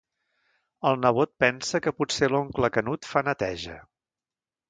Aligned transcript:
El 0.91 0.95
nebot 1.01 1.31
pensa 1.43 1.81
que 1.87 1.93
potser 1.99 2.31
l'oncle 2.35 2.71
Canut 2.77 3.09
fa 3.13 3.25
neteja. 3.29 3.77